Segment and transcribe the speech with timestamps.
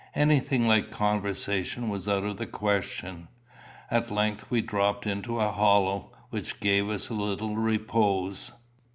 [0.15, 3.27] Anything like conversation was out of the question.
[3.91, 8.51] At length we dropped into a hollow, which gave us a little repose.